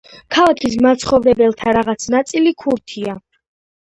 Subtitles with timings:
[0.35, 3.15] ქალაქის მაცხოვრებელთა რაღაც ნაწილი ქურთია.